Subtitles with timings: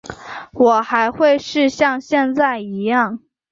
[0.53, 3.19] 我还会是像现在一样